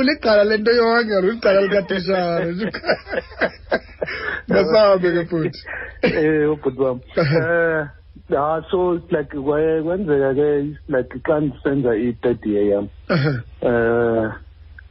[0.00, 2.46] uligcala lento yonke uligcala likatishara
[4.50, 5.60] masihambe ke futhi
[6.02, 7.86] eh ubhuti wami eh
[8.28, 12.86] Ah so like kwenzeka ke like xa ndisenza i-third year yam
[13.64, 14.26] eh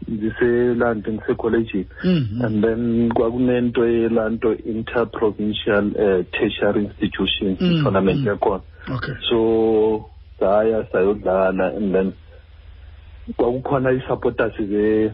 [0.08, 2.42] ndiseland ndisecollegini mm-hmm.
[2.46, 7.58] and then kwakunento yelaa nto interprovincial uh, tertiary institution mm.
[7.62, 7.84] Mm-hmm.
[7.84, 8.64] tournament yakhona
[8.96, 9.16] okay.
[9.30, 9.38] so
[10.40, 12.14] saya sayodlala and then
[13.38, 15.12] kwakukhona i supporters ze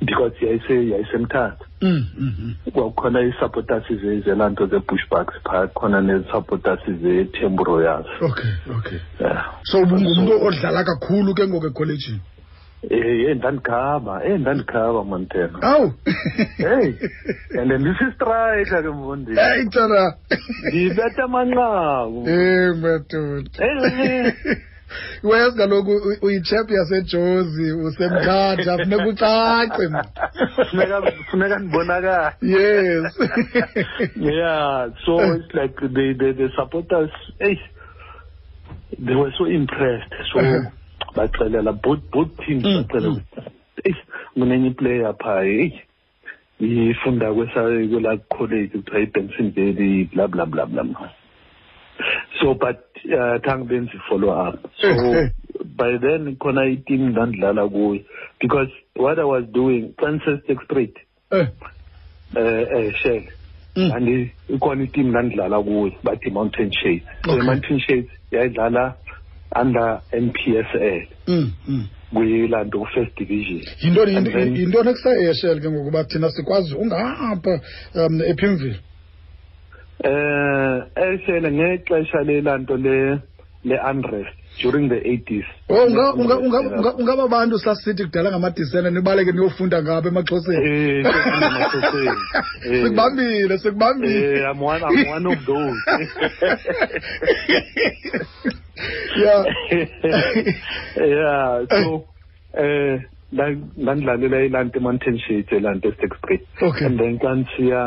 [0.00, 2.70] because yayise yayisemthatha mm, mm, mm.
[2.72, 3.84] kwakukhona ii-supporters
[4.24, 7.28] zelaa nto ze-bushbacks pa khona ne supporters ze
[8.22, 9.58] okay okay yeah.
[9.62, 12.20] so ungumntu odlala kakhulu ke ngoku ecollegini
[12.84, 15.58] Eh, ndandikhaba, eh ndandikhaba eh, mantena.
[15.62, 15.88] Awu.
[16.60, 16.92] Hey.
[17.58, 19.32] And then this is striker ke mbondi.
[19.32, 20.12] Hey tara.
[20.72, 22.20] Ngibetha amanqaku.
[22.28, 23.58] Eh madoda.
[23.58, 24.32] Hey.
[25.24, 29.86] wes kaloku uyitshep yasejozi usemkhatha funeka ucace
[31.30, 33.02] funeka ndibonakala yes
[34.38, 37.10] yeah so it's like they, they, they support us
[37.42, 37.58] hey
[39.04, 40.70] they were so impressed so uh -huh.
[41.16, 43.44] baxelela both both teams mm, baxelela mm.
[43.84, 44.02] eish
[44.34, 45.80] kunenye iplayer phaa eyi
[46.90, 51.10] ifunda kwela college kuthiwa ibenson valley bla bla bla bla
[52.40, 54.90] so but then uh, thank them follow up so
[55.76, 58.00] by then khona iteam ndandidlala kuyo
[58.40, 60.96] because what i was doing francestic street
[61.30, 61.46] um eh.
[62.36, 63.22] um eh, eh, shell
[63.76, 63.90] mm.
[63.96, 68.84] and ikhona iteam ndandidlala kuyo bathi mountain shades so i-mountain shades yayidlala
[69.54, 71.86] under NPSL mm, mm.
[72.14, 74.12] kuyilando first division yintoni
[74.58, 77.60] yintoni ekuse-ashel ke ngokuba thina sikwazi ungapha
[77.94, 78.78] um ephimvile
[80.04, 83.20] eh ashel ngexesha lelanto le
[83.64, 85.86] le-unrest during the 80s oh
[87.00, 91.06] ungaba bantu sasithi kudala ngamadisena nibaleke niyofunda ngabo emaxhoseni eh,
[92.66, 92.82] eh.
[92.82, 95.80] sikubambile sikubambile eh, i'm one of those
[98.78, 99.44] yeah
[100.96, 102.04] yeah so
[102.62, 102.98] eh
[103.82, 106.46] ngandlalela ilanti mountain sheet elanti sixth grade
[106.86, 107.82] and then kansiya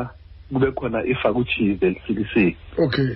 [0.53, 2.45] kube khona ifa kuchize elifikisi
[2.85, 3.09] okay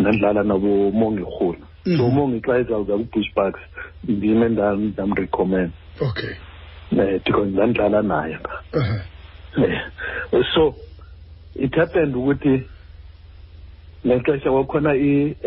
[0.00, 2.14] ngandlala nabo mongi khona so mm-hmm.
[2.16, 3.62] mongi xa izawuza kubush bucks
[4.08, 5.70] ndime ndamrecommend
[6.08, 6.32] okay
[7.04, 8.38] eh because ngandlala naye
[8.78, 9.00] uh-huh.
[9.62, 10.62] eh, so
[11.54, 12.54] it happened ukuthi
[14.06, 14.92] ngexesha kwakhona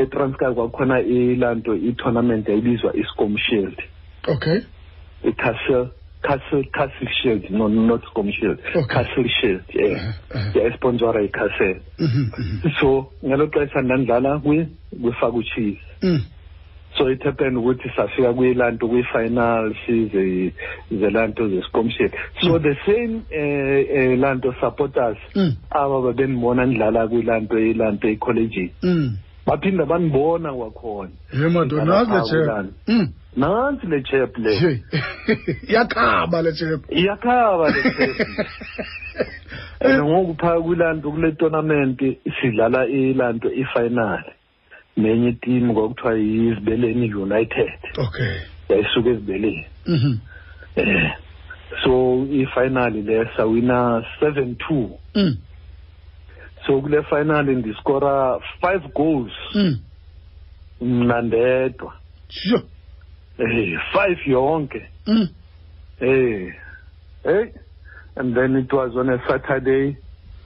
[0.01, 3.77] etranscar kwakhona ilaa nto itournament yayibizwa iscom shield
[4.33, 4.57] okay
[5.29, 5.83] icastle
[6.25, 8.83] castle castle shield no not scom shield okay.
[8.93, 10.15] castle shield ye yeah.
[10.57, 11.23] yayisponsorwa uh, uh.
[11.23, 12.71] yeah, icastle mm-hmm, mm-hmm.
[12.79, 12.87] so
[13.27, 16.21] ngelo xesha ndandidlala kwifaka utshizi mm.
[16.95, 20.53] so it happened ukuthi safika kwilanto kwi-final size
[20.91, 22.11] zelanto zesikomshini
[22.41, 22.59] so mm.
[22.63, 25.55] the same um eh, uh, eh, lanto supporters mm.
[25.69, 29.17] aba babendibona ndidlala kwilanto ilanto ecollegini mm.
[29.45, 31.11] baphinda bandibona kwakhona
[31.41, 31.85] ye madoda
[33.35, 34.81] nazi le chep nansi le chep le
[35.69, 38.27] iyakhaba le chep iyakhaba le chep
[39.79, 41.99] and ngoku phaa kwilanto kule tournament
[42.41, 44.31] sidlala ilanto ifinali
[44.97, 48.31] nenye team kwakuthiwa yizibeleni united okay
[48.69, 50.19] yayisuka ezibeleni um
[51.83, 55.37] so ifinali le sawina seven two mm.
[56.65, 59.79] so kule finali ndiscora five goals mm.
[60.81, 61.27] mna mm.
[61.27, 61.93] ndedwa
[62.29, 62.63] sure.
[63.37, 65.27] eh five yonke mm.
[65.99, 66.53] eh
[67.23, 67.45] hey
[68.15, 69.95] and then it was on a saturday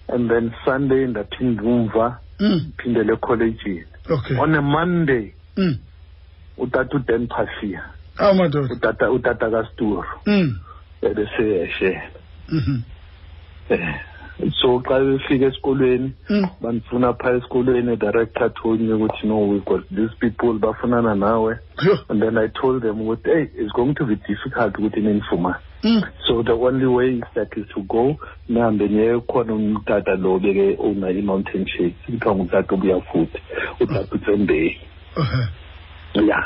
[0.07, 2.71] and then sunday ndaphinde umva mm.
[2.77, 4.35] phindele ecollegini okay.
[4.37, 5.77] on a monday mm.
[6.57, 7.83] utata udan pasia
[8.17, 10.49] aw madoda utata utata kasturo mm.
[11.01, 12.01] ebeseyeshe
[12.51, 12.79] mm -hmm.
[13.69, 14.01] eh
[14.61, 16.45] so xa befika esikolweni mm.
[16.61, 21.57] bandifuna phaa esikolweni director told me ukuthi no we got these people bafunana nawe
[22.09, 26.01] and then i told them ukuthi hey it's going to be difficult ukuthi ninifumane Mm.
[26.27, 28.15] so the only way is that is to go
[28.49, 33.39] nihambe niye khona umtata lo beke owna i-mountain shakes kuthiwa ngutata ubuya futhi
[33.83, 34.77] utata uthembeni
[35.17, 35.47] uh-huh.
[36.29, 36.37] ya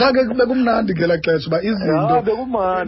[0.00, 2.16] cha ke bekumnandi ngela xesha uba izinto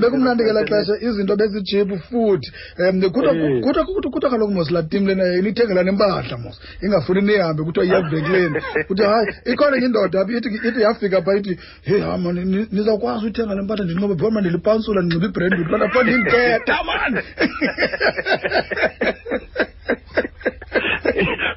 [0.03, 2.49] bekumnandi ngela xesha izinto bezijepu futhi
[2.89, 6.57] um kuthiwa kaloku mos laa tim lena inithengela nempahla mos
[6.87, 11.55] ingafuni nihambe kuthiwa iyavekileni kuthi hayi ikhona indoda apha ithi yafika pha ithi
[11.89, 12.33] heyi hama
[12.77, 17.21] nizawukwazi uyithenga le mpahla ndinqobe phoma ndilipasa council andinxiba ibrandwood balapho ndintetha mani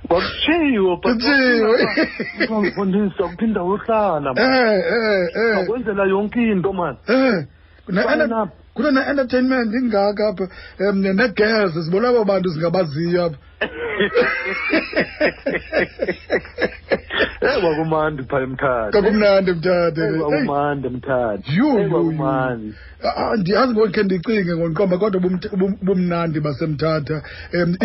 [0.08, 0.92] kwakutshiwo
[2.64, 4.30] mfundisa kuphi indawo yohlala
[5.58, 6.98] akwenzela yonke into mani
[8.76, 10.46] kunena-entertainment ingaka apha
[10.90, 13.38] um negez zibona abo bantu zingabaziyo apha
[17.50, 22.70] ewa eh, kumandi phaa emthatha kakumnandi mthatha ewa eh, kumandi mthatha yumandi
[23.10, 25.22] andiyazi ah, ngoku ndicinge ngonkomba kodwa
[25.82, 27.22] bumnandi basemthatha
[27.54, 27.76] um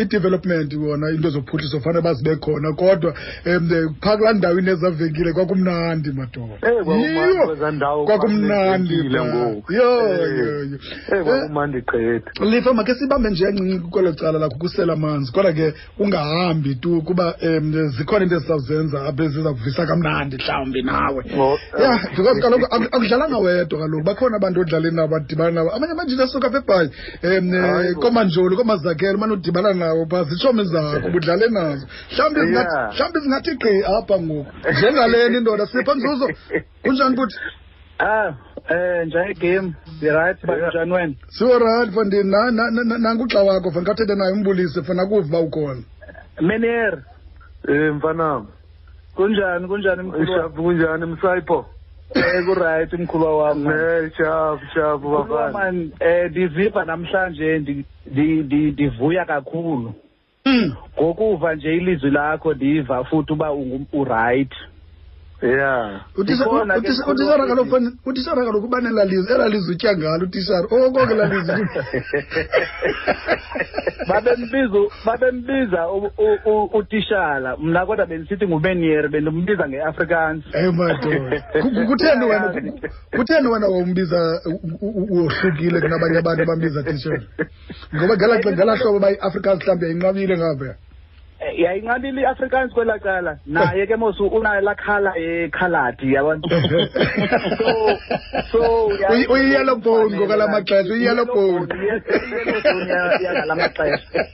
[0.00, 3.14] i-development wona into zophuhliso fanele bazibe khona kodwa
[3.46, 3.68] um
[4.00, 13.30] phaa kulaa ndawo inezavenkile kwakumnandi madoda eh, yiyo kwakumnandi yoyoyo eh, eh, lifa makhe sibambe
[13.30, 18.36] nje encinci kwelo cala lakho kusela manzi kodwa ke ungahambi tu kuba um zikhona into
[18.36, 24.36] ezizawuzenza apha eziza kuvisa kamnandi mhlawumbi nawe oh, ya because kaloku akudlalanga wedwa kaloku bakhona
[24.36, 26.90] abantu ekudlaleni nabo adibana nabo amanye amajini asuka apha ebhayi
[27.22, 31.12] um komanjoli komazakelo umane udibana nawo phaa zitshomi zakho eh.
[31.12, 31.84] budlale nazo
[32.30, 36.26] mhlawumbi mhlawumbi zingathi gqi apha ngoku njengaleni indoda sipha nzuzo
[36.84, 37.36] kunjani buthi
[38.02, 38.30] Ah,
[38.68, 39.74] eh njani game?
[40.02, 41.14] Right banjani wena?
[41.28, 45.82] Siwo right fondini na na nanguxa wakho fana kathethe naye umbulise fana kuva ukhona.
[46.40, 46.98] Menier.
[47.68, 48.46] Eh mfana.
[49.14, 50.22] Kunjani kunjani mkhulu?
[50.32, 51.66] Ushabu kunjani msayipho?
[52.14, 53.66] Eh kuright mkhulu wami.
[53.72, 55.52] Eh chap chap bafana.
[55.52, 57.58] Man eh ndiziva namhlanje
[58.72, 59.94] ndivuya kakhulu.
[61.02, 63.48] Ngokuva nje ilizwi lakho ndiva futhi uba
[63.92, 64.58] urayithi.
[65.48, 71.62] ya utishara kaloku utishara kaloku uba nelalizwi elalizwi utya ngalo utitshara okoke oh, lalizwi
[74.08, 75.80] babembiza babembiza
[76.78, 82.48] utishara mna kodwa bendisithi ngumenier bendimbiza ngeafrikansi eyi madoda wena
[83.16, 84.20] kutheni wena wawumbiza
[85.12, 87.22] wohlukile kunabanye abantu abambiza tishara
[87.94, 90.74] ngoba ngelaa hlobo uba iafrikansi mhlawumbi yayinqabile ngaphaya
[91.62, 96.48] yayinqabile i-afrikaans kwela cala naye ke mosu unala khala ekhaladi yabantu
[97.60, 97.70] so
[98.52, 98.60] so
[99.32, 101.68] uyi-yellow bone ngokala maxesha uyi-yellow bone
[102.88, 104.24] yangala maxesha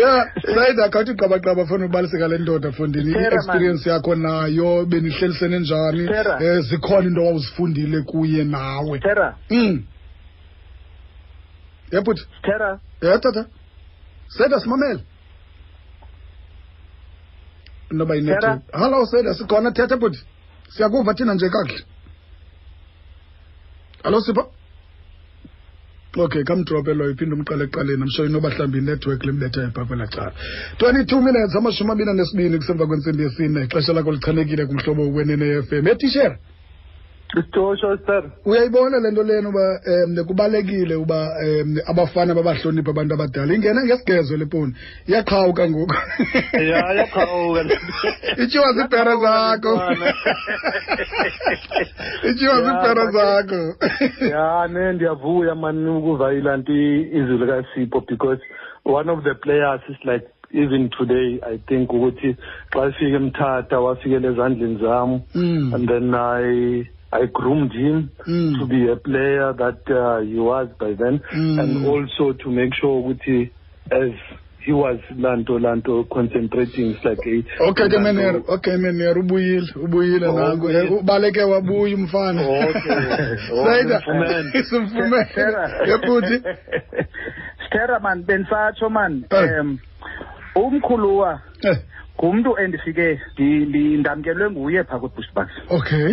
[0.04, 0.14] ya
[0.54, 7.06] sayida khawuthi qabaqaba funa ubaliseka le ndoda fondini i-experience yakho nayo benihlelisene njani um zikhona
[7.08, 9.76] into wawuzifundile kuye nawe tera um hmm.
[11.92, 13.44] yebhuti tera ye tata
[14.28, 15.02] sayida simamele
[17.96, 20.20] noba yinethi hallo seda sikhona thetha bhuti
[20.76, 21.80] siyakuva thina nje kakuhle
[24.04, 24.42] hallo sipho
[26.24, 30.30] okay kamdrope loyo iphinde umqale ekuqaleni amshoyo inoba hlawumbi inethiwekhi limbethayo phaa kwela cala
[30.78, 36.36] twenty-two minutes amashumi abini anesibini kusemva kwentsimbi yesine ixesha lakho lichanekile kumhlobo wenene-f m etishera
[37.32, 38.22] Sitosho sir.
[38.44, 43.50] Uyayibona lento lena uba em kubalekile uba em abafana babahloniphe abantu abadala.
[43.56, 44.72] Ingena ngesigezo leponi.
[45.08, 45.94] Iyaqhawuka ngoku.
[46.70, 47.60] Ya iyaqhawuka.
[48.42, 49.72] Ichiwa zipere zakho.
[52.30, 53.62] Ichiwa zipere zakho.
[54.32, 56.76] Ya ne ndiyavuya mani ukuva ilanti
[57.18, 58.38] izulu kaSipho because
[58.84, 62.30] one of the players is like even today i think ukuthi
[62.72, 65.74] xa ifika emthatha wafikela ezandleni zami mm.
[65.74, 66.44] and then i
[67.14, 68.58] I groomed him mm.
[68.58, 71.60] to be a player that uh, he was by then, mm.
[71.62, 73.52] and also to make sure with he,
[73.92, 74.10] as
[74.66, 80.66] he was lanto lanto concentrating like a okay okay, mene okay mene ubuyile ubuyile nangu
[81.00, 84.00] ubaleke wabuya umfana okay sayida
[84.54, 85.54] isimfumene
[85.88, 86.40] yebuthi
[87.66, 89.60] Stera man bensatsho man eh.
[89.60, 89.78] um
[90.56, 91.76] umkhuluwa eh.
[92.18, 93.06] ngumntu endifike
[93.98, 96.08] ndamkelwe nguye phaa kwibushbox okay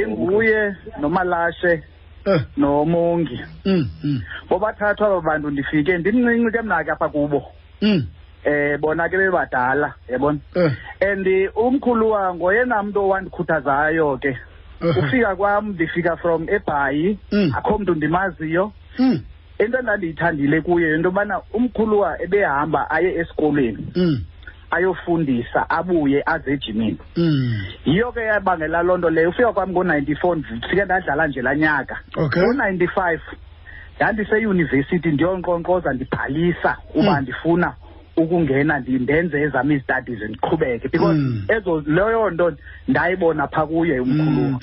[0.00, 0.60] inguye
[1.00, 1.74] nomalashe
[2.26, 2.40] eh.
[2.56, 4.18] nomongi mm, mm.
[4.48, 7.40] bobathathwa aba bantu ndifike ndimncinci ke mna ke apha kubo
[7.82, 8.00] mm.
[8.46, 10.72] eh bona ke bebadala yabona eh.
[11.00, 11.26] and
[11.64, 14.32] umkhulu wango yena mntu owandikhuthazayo ke
[14.86, 14.96] eh.
[14.98, 17.18] ufika kwam ndifika from ebhayi
[17.58, 18.70] akho mntu ndimaziyo
[19.58, 23.90] into endandiyithandile kuye into yobana umkhulu wa ebehamba aye esikolweni
[24.70, 27.58] ayofundisa abuye aze ejimini mm.
[27.84, 32.42] yiyo ke yabangela loo nto leyo ufika kwami ngo-ninety-four ndifike ndadlala nje laa nyaka okay.
[32.42, 33.22] ngo-ninety-five
[33.96, 37.22] ndandiseyunivesithi ndiyonqonqoza ndibhalisa uba mm.
[37.22, 37.68] ndifuna
[38.20, 41.44] ukungena ndenze ezami izistudies ndiqhubeke because mm.
[41.56, 42.46] ezo leyo nto
[42.88, 44.60] ndayibona phaa kuye umkhuluwa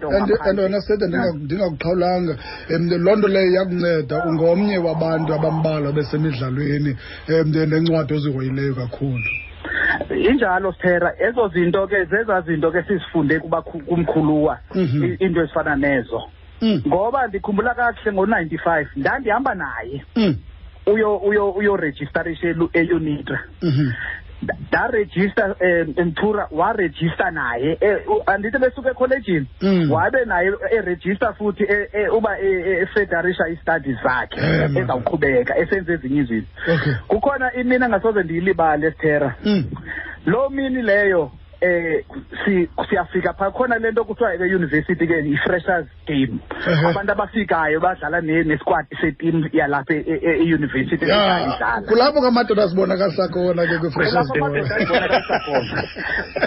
[0.00, 0.32] hmm.
[0.46, 1.06] and wena sede
[1.44, 2.36] ndingakuqhawulanga
[2.76, 6.96] um loo nto leyo iyakunceda ungomnye wabantu abambalwa besemidlalweni
[7.28, 9.30] um nencwadi ozihoyileyo kakhulu
[10.30, 13.40] injalo sithera ezo zinto ke zeza zinto ke sizifunde
[13.88, 15.16] kumkhuluwa mhm.
[15.18, 16.22] into ezifana nezo
[16.60, 16.82] hmm.
[16.88, 20.34] ngoba ndikhumbula kakuhle ngo-ninety five ndandihamba naye mm.
[20.86, 23.88] uyo uyo uyo registerishe eUnitra mhm.
[24.70, 25.54] da register
[25.96, 27.96] Nthura eh, wa register naye eh,
[28.26, 29.90] andithi besuka ecollege mm.
[29.92, 31.64] wabe naye e register futhi
[32.16, 34.40] uba e federisha i studies zakhe
[34.80, 36.48] ezawuqhubeka esenze ezinye izinto
[37.08, 39.64] kukhona imina ngasoze ndiyilibale Esther mm.
[40.26, 41.30] lo mini leyo
[41.62, 42.04] eh
[42.44, 46.40] si siyafika pha khona lento kuthiwa ke university ke i-freshers game
[46.90, 54.28] abantu abafikayo badlala ne-squad se-team yalapha e-university e, edlala kulapho kamadoda asibonakalisa khona ke kwi-freshers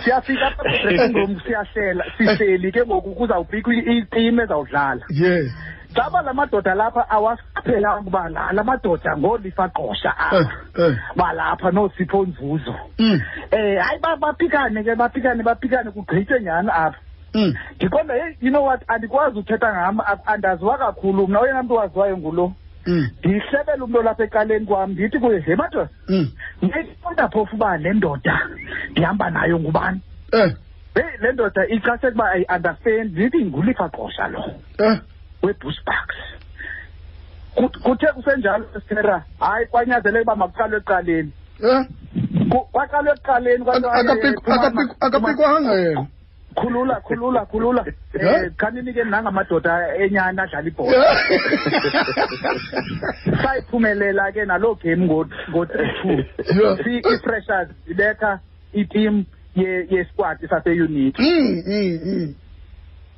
[0.04, 5.48] siyafika pha dressing room siyahlela sihleli ke ngoku kuzawubhikwa i-team ezawudlala yes
[5.96, 10.52] ngaba la madoda lapha awaphela ukuba la madoda ngolifaqosha apha
[11.20, 13.18] balapha noSipho Nzuzo mm.
[13.58, 17.00] eh hayi baphikane ke baphikane baphikane kugqithe nyani apha
[17.34, 17.52] mm.
[17.78, 22.52] ndiqonda hey you know what andikwazi uthetha ngam andaziwa kakhulu mna oyena mntu waziwayo ngulo
[22.88, 23.04] mm.
[23.20, 25.90] ndihlebele umntu olapha ecaleni kwam ndithi kuye he madoda
[26.62, 28.36] ndiyiqonda phofu uba le ndoda
[28.92, 30.00] ndihamba nayo ngubani
[30.32, 30.54] eh.
[30.96, 34.44] Eh, le ndoda icasekuba ayiunderstandi ndithi ngulifaqosha lo
[34.80, 34.98] eh.
[35.46, 36.20] webushbucks
[37.84, 41.32] kuthe kusenjalo sithera hayi kwanyazeleka uba makuqalwe ekuqaleni
[42.74, 43.64] kwaqalwe ekuqaleni
[45.06, 46.08] akaphikwanga eh, yena
[46.58, 47.82] khulula khulula khulula
[48.16, 49.72] um eh, khanini ke nangamadoda
[50.04, 51.16] enyani adlala ibhola
[53.44, 55.92] sayiphumelela ke naloo game ngo-three
[56.78, 58.32] two i-pressures ibetha
[58.82, 59.16] itim
[59.94, 62.26] ye-squad saseunity mm, mm, mm.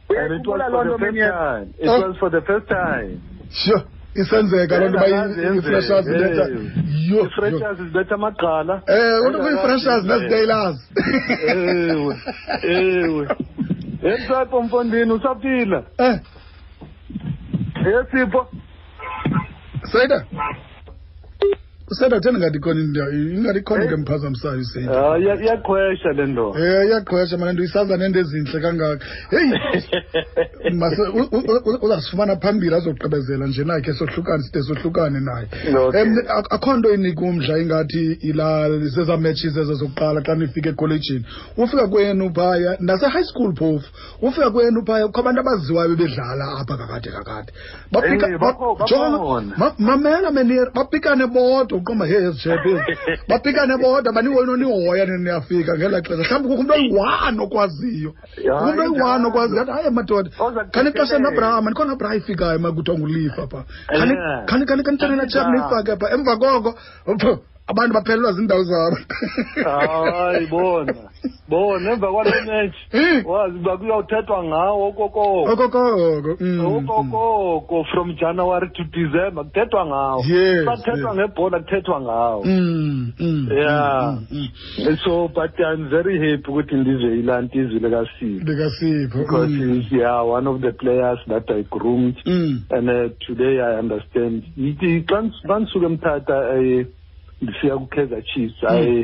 [0.10, 0.58] And it was
[0.98, 1.72] for the first time.
[1.78, 2.08] It oh.
[2.08, 3.22] was for the first time.
[3.52, 3.84] Sure.
[4.18, 6.46] isenzeka loo nto bayii-franchise iletha
[7.10, 10.80] yo-franchise ziletha amagqala ewe unto kuyi-franchise nezitailers
[11.48, 12.16] ewe
[12.78, 13.24] ewe
[14.10, 15.80] emsapho mfondini usaphila
[17.92, 18.50] esipho eh.
[19.92, 20.20] seyida
[21.92, 23.90] useratheni ingatikoni into ingadikhona eh?
[23.90, 25.18] ke mphazamisayo iseyiti ah,
[26.16, 29.54] le nto eh iyaqhwesha mane nto isaza nento ezintle kangaka heyi
[31.82, 36.18] uzasifumana phambili azogqibezela nje nakhe sohlukane side sohlukane naye um
[36.56, 41.26] akho nto inika umdla ingathi ilalizeza matches ezo zokuqala xa nifika ekolejini
[41.58, 43.88] ufika kwenu phaya nasehigh high school phofu
[44.22, 47.50] ufika kwenu phaya kho abantu abaziwayo bebedlala apha kakade kakade
[47.96, 52.32] eh, mamela menir bapikane bodwa uqamba hey
[53.30, 59.26] bapikane bodwa baniwe nonihoya niniyafika ngelaa xesha mhlawumbi kukho umntu oyi-one okwaziyo kukho umntu oyi-one
[59.30, 60.30] okwaziyo athi hayi madoda
[60.74, 63.64] khani ixesha nabraha mani khona braha ifikayo makuthiwa ngulifa phaa
[64.48, 66.72] khani khani khani pha emva koko
[67.68, 68.98] abantu baphelelwa zindawo zabo
[69.64, 70.94] hayi bona
[71.52, 72.78] bona emva kwale match
[73.28, 75.82] wazi uba kuyawuthethwa ngawo okokoko okokoko
[76.40, 76.90] mm, mm.
[76.90, 84.18] okokoko from january to december kuthethwa ngawo kusathethwa ngebhola kuthethwa ngawo mm, yeah
[85.06, 90.48] so but i'm very happy ukuthi ndizwe ilaa ntizwi likasipho likasipho because he's yeah one
[90.50, 92.16] of the players that i groomed
[92.72, 94.44] and uh, today i understand
[95.08, 95.22] xa
[95.62, 96.86] ndisuke mthatha um eh,
[97.42, 99.02] ndisiya ku-kaizer chiefs mm.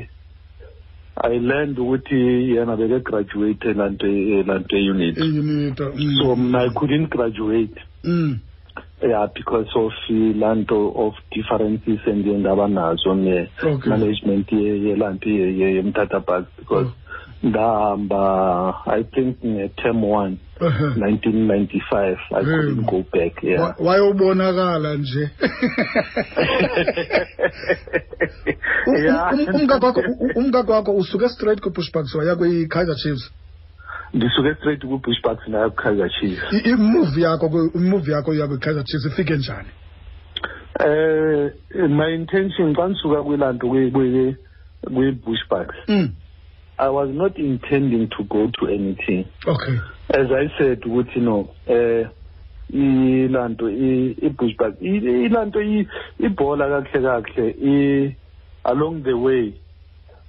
[1.16, 2.22] i learned ukuthi
[2.52, 4.06] yena bekegraduate elanto
[4.40, 5.68] elanto eunit mm.
[6.22, 7.78] so mna i couldn't graduate
[8.10, 8.32] mm.
[9.10, 14.48] yeah because of ilanto of differences endiyengaba nazo ne-management
[14.88, 15.28] yelanto
[15.76, 17.03] yemthatha bus because oh.
[17.44, 18.26] ngahamba
[18.88, 20.40] i think nge-term one
[20.96, 25.24] nineteen ninety five i couldn't go back yeah wayobonakala nje
[29.56, 30.04] umkakho
[30.36, 33.26] um-, wakho usuke straight kubushbucks waya kwi-kaizer chiefs
[34.16, 39.70] ngisuke straight kubushbucks naya kwi-kaizer chiefs imuvi yakho imuvi yakho ya kwi-kaizer chiefs ifike njani
[40.86, 41.52] um
[42.00, 43.64] my intention xa ndisuka kwilanto
[44.88, 46.08] kwi-bushbucks mm.
[46.84, 49.26] I was not intending to go to anything.
[49.48, 49.78] Okay.
[50.10, 52.10] As I said, with you know, uh,
[52.78, 55.60] ilanto ibushback ilanto
[56.20, 58.16] ibhola kahle kahle
[58.66, 59.54] along the way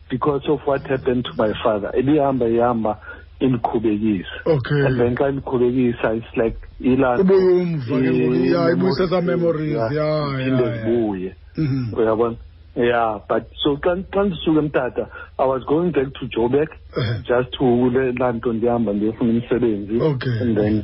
[0.09, 3.01] because of what happened to my father elihamba ihamba
[3.41, 11.95] ilikhubekisa okay and then xa ilikhubekisa it's like ilantoibuyisesa memories ya ibuye mm-hmm.
[11.99, 12.37] uyabona
[12.77, 17.23] yeah, but so can can mtata uh, I was going back to Joburg uh -huh.
[17.25, 19.97] just to lelanto ndihamba the umsebenzi
[20.43, 20.75] and then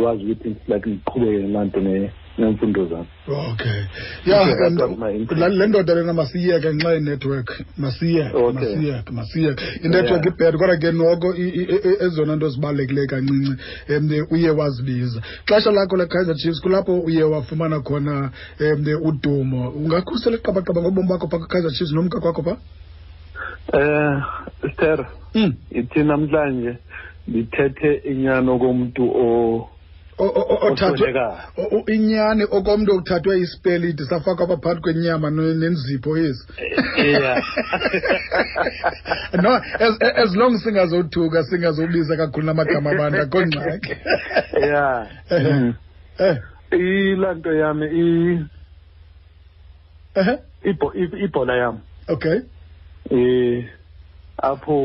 [0.00, 1.78] was ukuthi like and nanto
[2.38, 3.06] neemfundo zam
[3.50, 3.80] okay
[4.26, 4.44] ya
[5.48, 11.96] le ndoda lena masiyeke nxa inethiwekhi masiyeke masiyeke masiyeke inethiwekhi ibhed kodwa ke noko e-
[12.06, 13.52] ezona nto zibalulekileyo kancinci
[13.98, 15.18] um uye wazibiza
[15.48, 18.14] xesha lakho lekaizer chiefs kulapho uye wafumana khona
[18.64, 22.56] um udumo ungakhusela iqabaqaba ngobomi bakho phaa kwikaizer chiefs nomka kwakho phaa
[23.72, 24.22] um
[24.62, 24.98] eh, ster
[25.34, 25.50] hmm.
[25.80, 26.72] ithi namhlanje
[27.28, 29.70] ndithethe inyano komntu o
[30.18, 37.40] othathwe inyani okomntu okuthathwe isipeliti safakwa abaphakathi kwenyama nenzipho yezi eh,
[39.32, 39.50] eh, no
[40.22, 43.90] as long singazothuka singazobiza kakhulu namagama abantu akho ngxaki
[44.72, 44.86] ya
[45.30, 45.74] eh, mm.
[46.72, 47.78] ilaa nto yam
[51.24, 51.76] ibhola yam
[52.14, 52.38] okay
[53.14, 53.60] um
[54.50, 54.76] apho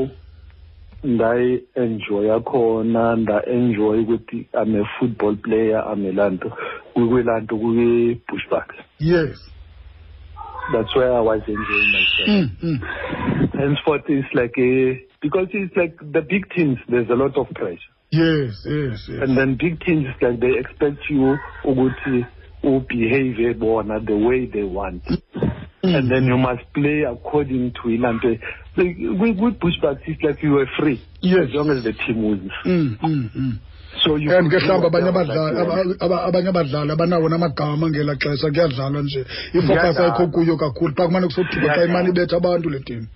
[1.03, 6.47] ndayi-enjoya khona nda-enjoy ukuthi i'm a football player i'm elaa nto
[6.93, 8.67] kukwelaa nto kukwe-bushback
[8.99, 9.33] yes
[10.73, 12.29] that's where I was enjoying myself.
[12.29, 12.77] Mm, mm.
[13.59, 16.77] Henceforth, it's like a because it's like the big teams.
[16.87, 17.91] There's a lot of pressure.
[18.11, 19.19] Yes, yes, yes.
[19.23, 25.95] And then big teams like they expect you to behave the way they want, mm.
[25.95, 28.39] and then you must play according to it.
[28.77, 31.39] we, we push back since like you were free yes.
[31.49, 33.59] as long as the team wins mm, mm, mm.
[34.03, 35.95] so you and ke mhlawumbi abanye abadlali
[36.27, 41.75] abanye abadlali abanawo namagama ngela xesha kuyadlalwa nje ifocus ayikho kuyo kakhulu phaa kumane kusoduka
[41.75, 43.07] xa imane ibetha abantu le team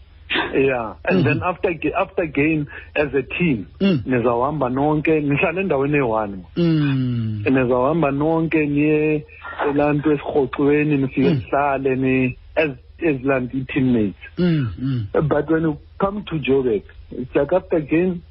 [0.54, 1.24] yeah and mm -hmm.
[1.28, 1.72] then after
[2.04, 2.64] after game
[2.96, 3.98] as a team mm.
[4.06, 7.44] nizawuhamba nonke nihlale endaweni eyi-one mm.
[7.46, 9.26] nizawuhamba nonke niye
[9.70, 11.38] elaa nto esirhoxweni nifike mm.
[11.84, 14.18] nihlale as Islandi teammates.
[14.38, 15.30] Mm, mm.
[15.30, 18.24] But when you come to Joburg, it's like after game,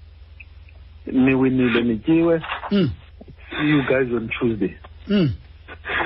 [1.07, 2.88] niwinile nityiwe mm.
[3.50, 4.76] see you guys on Tuesday.
[5.09, 5.33] Mm.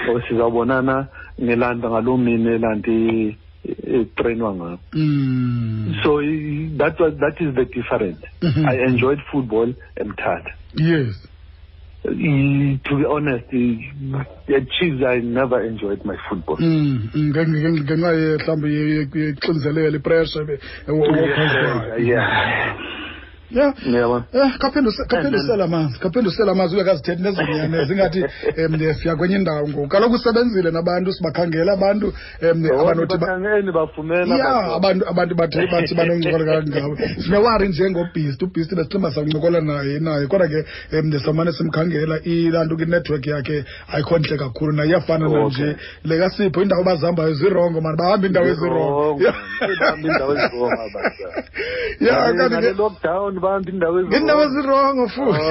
[0.09, 1.09] Or sizawubonana
[1.43, 3.37] ngelanda ngaloo mini elandi
[3.95, 4.79] etrayinwa eh, eh, ngayo.
[4.93, 6.01] Mm.
[6.03, 6.21] So
[6.77, 8.21] that was that is the difference.
[8.43, 8.69] Mm -hmm.
[8.69, 10.53] I enjoyed football emthatha.
[10.77, 11.30] Yes.
[12.03, 12.11] to
[12.91, 13.45] be honest,
[14.49, 16.57] at Chiefs I never enjoyed my football.
[16.57, 17.95] ngenxa
[18.57, 20.47] mhlawumbi ipressure
[21.99, 23.00] yeah
[23.51, 28.23] ya yebo eh kaphendusela amanzi kaphendusela amanzi ube kazithethi nezonyane zingathi
[28.67, 32.07] um eh, siya kwenye indawo ngoku kaloku usebenzile nabantu sibakhangela abantu
[32.43, 33.19] um eh, abantya
[34.75, 40.65] abantu abantu bathi banoncokola kangawe sinewari njengobhisti ubhisti besihlamba sancokola naye naye kodwa ke
[40.99, 46.61] um samane simkhangela ilaa nto kwinethiwekhi yakhe ayikho ntle kakhulu naye iyafana nanje le kasipho
[46.63, 49.19] iindawo bazihambayo zirongo mani bahamba iindawo ezirongo
[52.07, 55.49] ya kanti lockdown abantu bahamba indawo ezirongo futhi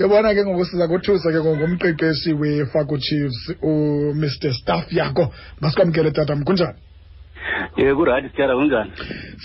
[0.00, 5.28] yabona ke ngoku siza kuthusa ke ngomqeqeshi we-faco chiefs umr staff yako
[5.60, 6.78] masikwamkele tata mkunjani
[7.76, 8.90] ye kurayithi sityara kunjani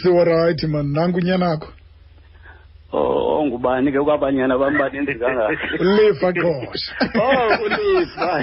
[0.01, 1.71] siworayithi man nanku akho
[2.93, 6.91] Oh ngubani ke kwabanyana bam baninzi kangaka lifa qosha
[7.21, 8.33] oh, ulifa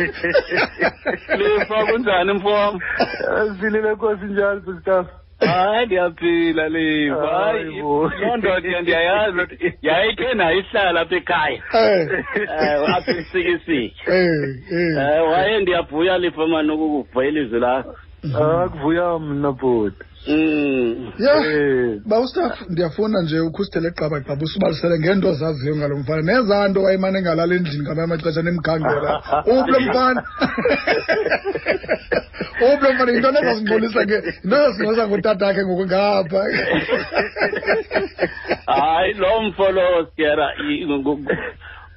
[1.40, 2.74] lifa kunjani mfowam
[3.58, 5.10] zilile kosi njani sistafu
[5.46, 9.38] hayi ndiyaphila livu hayi loo nto ndiyayazi
[9.88, 14.26] yayikhe nayo ihlala apha ekhaya eh, apha isikisitya
[14.98, 17.94] eh, waye ndiyavuya livu mani ukukuva ilizwi lakho
[18.64, 21.12] akuvuya ah, mna bhuti hmm.
[21.24, 22.00] ya eh.
[22.06, 27.54] bawustaf ndiyafuna nje ukhusithele qaba qaba usibalisele ngeento ozaziyo ngalo mfana nezaa nto wayemane ngalala
[27.54, 29.12] endlini ngamanye amaxesha nemgangela
[29.54, 30.20] uplo mfana
[33.06, 36.42] mani into endazasingcolisa ke into endazasingcolisa ngotatake ngoku ngapha
[38.78, 40.46] hayi loo mfo lowo skera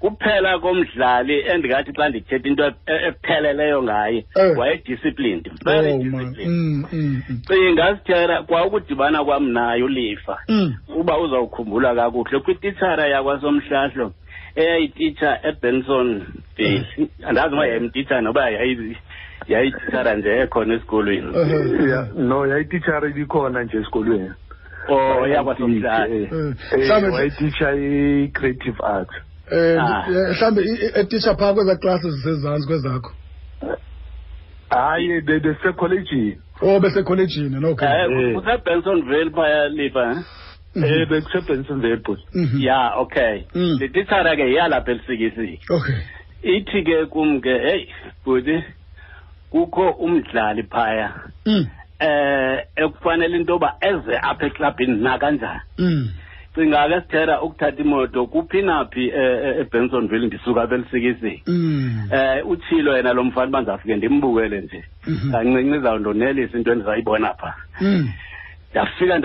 [0.01, 4.51] kuphela komdlali endingathi xa ndithetha into e-, epheleleyo ngaye eh.
[4.57, 7.41] wayedisciplined very oh, disciplined mm, mm, mm.
[7.47, 10.35] cinga sithera kwa ukudibana kwam naye ulifa
[10.99, 14.05] uba uzawukhumbula kakuhle kwititshara yakwasomhlahlo
[14.61, 16.09] eyayititsha ebenson
[16.57, 17.09] vale eh.
[17.27, 18.43] andazi uba yayimtitsha noba
[19.49, 21.27] yayitishara nje ekhona esikolweni
[22.29, 24.31] no yayitishara ibikhona nje esikolweni
[24.89, 29.12] oh yakwasomhlanje eh, eh, eh, wayititsha i-creative art
[29.51, 30.05] um ah.
[30.10, 30.62] mhlawumbe
[30.95, 33.12] etisha phaa kweza classes zisezantsi kwezakho
[34.69, 40.17] hayi besecolejini oh besecolejini okay useBensonville phaya lifa eh
[40.75, 41.10] mhm.
[41.10, 42.62] bekuseBensonville bus mhm.
[42.63, 43.77] ya okay mhm.
[43.79, 45.95] le tishara ke yalapha elisikisile okay
[46.43, 47.88] ithi ke kum ke hey
[48.25, 48.63] bhuti
[49.55, 51.13] kukho umdlali phaya
[51.45, 51.65] mm.
[51.99, 56.03] eh ekufanele into yoba eze apha eclubhini nakanjani mm.
[56.55, 62.09] cinga ke sithera ukuthatha imoto kuphi naphi eh, eh, ebensonville ndisuka abelisikisini mm.
[62.13, 65.31] eh utshilo yena lo mfana banzafike ndimbukele nje mhm.
[65.31, 67.55] kancinci izawundonelisa into endizayibona pha
[68.71, 69.17] ndafika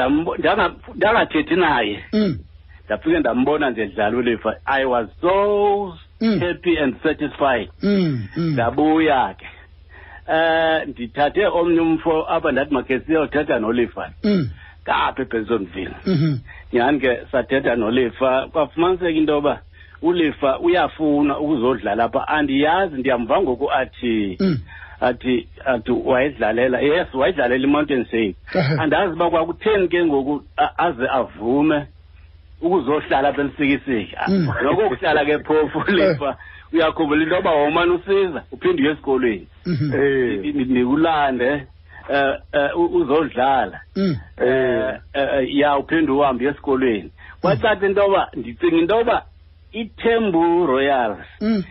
[0.97, 2.05] ndangathethi naye
[2.87, 5.99] ndafike ndambona nje dlala ulifa i was so
[6.41, 7.69] happy and satisfied
[8.37, 9.47] ndabuya ke
[10.29, 14.11] eh ndithathe omnye umfo apha ndathi makhe siyothetha nolifa
[14.85, 15.23] kapha mm.
[15.23, 16.35] ebhezonville mm-hmm.
[16.73, 19.61] nyhani ke sathetha nolifa kwafumaniseka into yoba
[20.03, 24.59] ulifa uyafuna ukuzodlala pha andiyazi ndiyamva ngoku athi mm.
[25.01, 28.35] athi athi wayedlalela yes wayedlalela i-mountain save
[28.79, 30.43] andazi uba kwakutheni ke ngoku
[30.77, 31.87] aze avume
[32.63, 34.49] ukuzohlala apha emsikisiki mm.
[34.63, 36.37] noko kuhlala ke phofu lifa
[36.73, 39.93] uyakhumbula into yoba wawumane usiza uphinde uye esikolweni um mhm.
[39.93, 41.49] eh, ndikulande
[42.09, 44.17] eh, eh, um uzodlala um
[45.49, 49.25] ya uphinde uhambe uye esikolweni kwacaca into yoba ndicinga into yoba
[49.73, 51.65] itembu royals um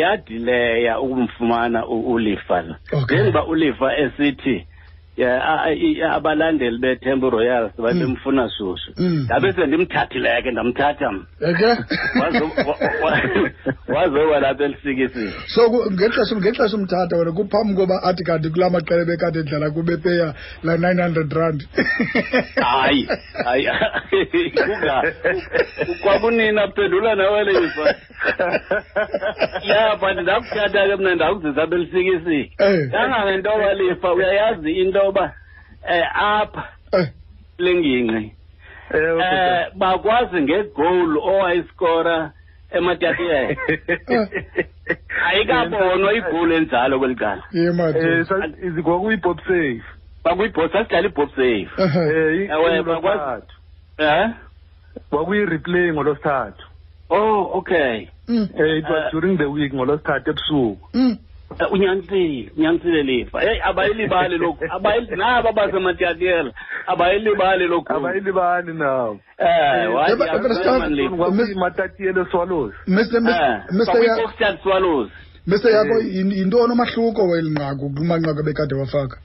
[0.00, 2.64] yadileya ukumfumana ulifa
[3.02, 4.66] njengoba ulifa esithi
[5.16, 8.48] ya abalandeli betemple royals babemfuna mm.
[8.50, 9.24] susu mm.
[9.24, 11.10] ndabe sendimthathile ke ndamthatha
[13.94, 15.64] wazowa lapha elisikisini so
[15.96, 21.00] ngexesha ngexesha umthatha wena kuphambi koba athi kanti kula maqele bekade edlala kubepeya la nine
[21.04, 21.64] hundred rand
[22.66, 23.08] hayi
[23.44, 23.68] hayi
[26.02, 27.88] kwakunina phendula nawe leyifa
[29.64, 32.52] yaba ndakuthatha ke mna ndakuzisa apha elisikisini
[32.92, 33.60] kangangento eh.
[33.66, 37.10] walifa uyayazi into yoba um eh, apha eh.
[37.58, 38.32] le ngingqi
[38.94, 42.16] um eh, bakwazi ngegowul owayisikora
[42.70, 43.58] ematatiele
[45.28, 47.42] ayikabonwa igowul enjalo kweli cala
[48.86, 49.82] kwakuyibop safe
[50.24, 51.70] bakuyibop sasidlala ibop safe
[52.54, 53.44] ewe bakwazi
[54.08, 54.28] um
[55.10, 56.62] kwakuyi-replay ngolosithathu
[57.18, 57.92] oh okay
[58.28, 58.46] um
[58.78, 61.14] it was during the week ngolosithathu ebusuku mm.
[61.60, 64.64] Eh, unyanisile unyanisile lifa eyi abayilibali lokhu
[65.16, 66.50] nabo abasematyatyela
[66.86, 69.20] abayilibali lokhu abayilibali nabo
[71.56, 75.12] umatatyela eswalozi mr swalozi
[75.50, 75.96] mr yakho
[76.38, 79.16] yintoni omahluko weli nqaku kumanqaku ebekade wafaka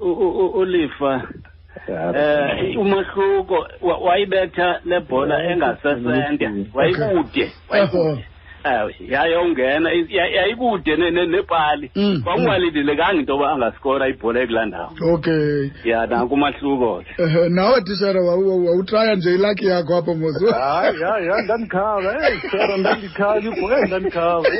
[0.00, 1.12] um ulifa
[1.88, 3.56] eh umahluko
[4.06, 8.24] wayibetha lebhola engasesente eh, wayikude wayikude
[8.64, 9.90] ewe eh, yayongena
[10.34, 13.20] yayikude nepali mm, kwakungalidelekanga mm.
[13.20, 19.66] into yoba angasikora ibhola ekulaa ndawo okay ya nakumahluko ke nawe tishara wawutraya nje ilaki
[19.66, 20.96] yakho apho mosu hayi
[21.44, 23.86] ndandikhava eyi ndandikhala ibhola eyi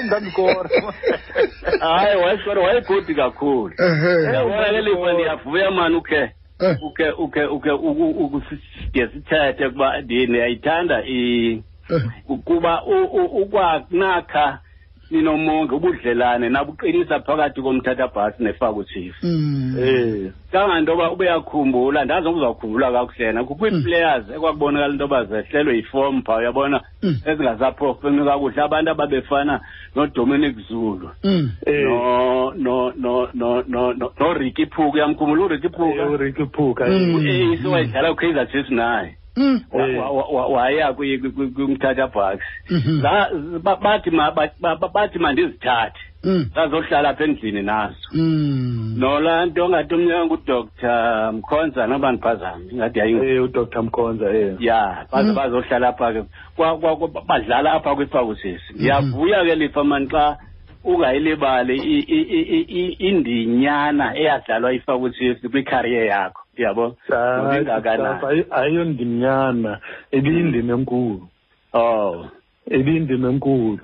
[0.06, 0.68] ndandikhava
[1.80, 3.74] hayi wayesikora wayegodi kakhulu
[4.34, 6.30] yabona lelifa ndiyavuya mani ukhe
[6.86, 8.42] ukhe ukhe ukhe uke
[9.12, 11.64] sithethe ukuba ndiyayithanda i
[12.44, 12.82] kuba
[13.32, 14.58] ukwanakha
[15.10, 19.76] ninomonke ubudlelane nabuqinisa phakathi komthathabhasi nefako chief mm.
[19.78, 23.82] eh kangandoba ubeyakhumbula ndazi ngizawukhumbula kakuhle yena kukwi mm.
[23.84, 27.14] players ekwakubonakala into bazehlelwe yiform pha uyabona mm.
[27.28, 29.54] ezingasaphofumi kakuhle abantu ababefana
[29.94, 31.08] nodominic zulu
[31.68, 36.82] eh, no no no no no no ricky phuka uyamkhumbula uricky phuka eh, uricky phuka
[36.86, 39.10] eh isiwayidlala kaizer chiefs naye
[40.50, 42.44] waya kwimthatha bucks
[44.94, 45.92] bathi mandizithathe
[46.54, 47.94] zazohlala apha endlini nazo
[49.00, 50.56] nola nto ngathi omnye ngudr
[51.38, 54.26] mkhonza noba ndiphazame ingathi yayudr mkhonza
[54.68, 54.80] ya
[55.36, 56.22] bazohlala apha ke
[57.28, 60.36] badlala apha kwifawusesi ndiyavuya ke lifa mani xa
[60.84, 61.76] ungayilibali
[63.10, 66.84] indinyana eyadlalwa ifawusesi kwikarier yakho yabo
[68.56, 69.72] ayiyondimnyana
[70.16, 71.20] ibiyindima enkulu
[71.72, 72.28] oh
[72.70, 73.82] ibiyindima enkulu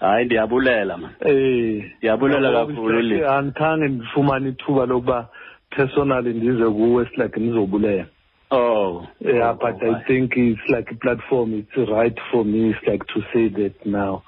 [0.00, 5.28] hayi ndiyabulela ma eh ndiyabulela kakhulu le andikhange ndifumane ithuba lokuba
[5.70, 8.06] personally ndize kuwe like ndizobulela
[8.50, 12.84] oh yeah but i oh, think it's like a platform it's right for me it's
[12.86, 14.22] like to say that now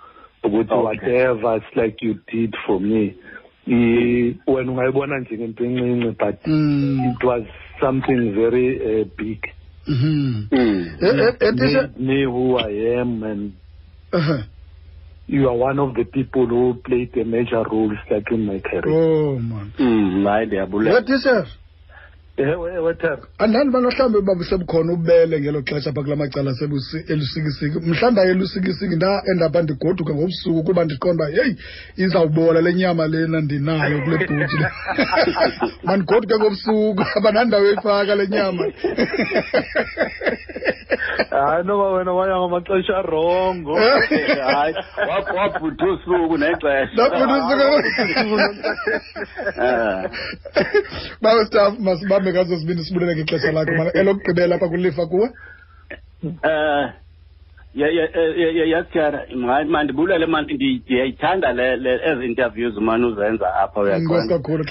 [0.44, 3.14] ukuthi whatever it's like you did for me
[3.66, 7.10] wena ungayibona njengento encinci but mm.
[7.14, 7.42] it was
[7.80, 9.38] something very uh, big
[9.86, 10.46] mm-hmm.
[10.50, 10.84] mm -hmm.
[11.00, 11.50] mm.
[11.50, 13.52] It, made me who i am and
[14.12, 14.40] uh -huh.
[15.28, 18.88] you are one of the people who played a major role like in my career
[18.88, 21.00] oh man mm, hayi ndiyabulela
[22.36, 23.18] ewe ewe thera
[23.64, 26.52] mhlawumbi uba busebukhona ubele ngelo xesha pha kula macala
[27.12, 28.34] elusikisiki mhlawumbi aye
[28.96, 31.52] nda endapha ndigoduka ngobusuku kuba ndiqonda uba heyi
[31.96, 34.48] izawubola le nyama lena ndinayo kule bhuti le
[35.84, 38.64] mandigoduke ngobusuku abanandawo eyifaka le nyama
[41.30, 44.72] hayi noba wena wayangamaxesha ngamaxesha hayi
[45.08, 48.62] wabhutha usuku nexesha wabhutha usuku
[51.22, 55.28] bawe staff masiba mhlawumbi ngazo sibulele ngexesha ixesha lakho elokugqibela apha kulifa kuwe
[56.26, 56.34] um
[57.74, 61.48] yakuthiyara hayi mandibulele man ndiyayithanda
[62.12, 64.64] ezi interviews umane uzenza apha uyakhonakakhulu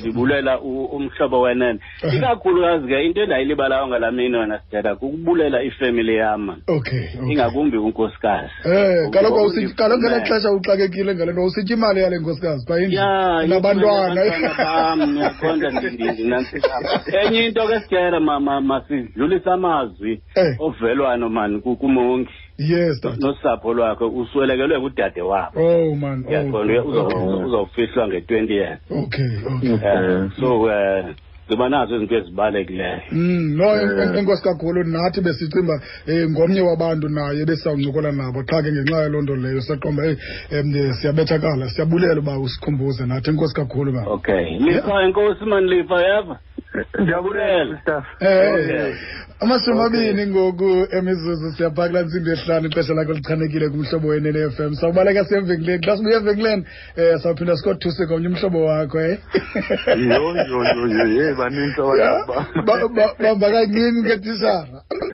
[0.00, 1.78] ndibulela umhlobo wenene
[2.16, 8.50] ikakhulukazi ke into endayilibalayo ngala mini wena sithetha kukubulela ifemily yam man okay ingakumbi unkosikazi
[8.64, 14.20] um kaloku kaloku ngelaa xesha uxakekile ngale nto usitya imali yale nkosikazi phayenabantwana
[14.58, 15.70] bam ndiyakhonta
[17.20, 20.22] enye into ke sithetha masidlulisa amazwi
[20.58, 26.84] ovelwano mani kumo ungafungi yes nosapho lwakhe uswelekelwe ngudade wabo oh man yaqona
[27.46, 29.30] uzawufihlwa nge-20 years okay
[29.74, 31.10] okay so uh
[31.48, 33.68] ziba nazo izinto ezibalulekileyo um no
[34.18, 35.74] enkosi kakhulu nathi besicimba
[36.12, 40.16] um ngomnye wabantu naye besizawuncokola nabo qha ke ngenxa yaloo nto leyo saqomba um eh,
[40.50, 46.36] eh, siyabethakala siyabulela uba usikhumbuze nathi enkosi kakhulu ba okay lifa enkosi mani lifa yeva
[47.00, 48.04] Ngiyabulela staff.
[48.20, 48.28] Eh.
[48.30, 48.94] eh, eh.
[49.40, 54.72] Amashumi amabili ngoku emizuzu siyabhaka la ntsimbi ehlanu ixesha lakho lichanekile kumhlobo wene ne-FM.
[54.80, 55.80] Sawubaleka siye eVinkland.
[55.86, 56.62] Xa sibuye eVinkland
[57.00, 59.16] eh sawuphinda sikotuse komnye umhlobo wakho eh.
[60.08, 60.18] Yo
[60.50, 62.88] yo yo yo ye baninzi abantu.
[63.20, 65.12] Bamba kancinci ke tishara.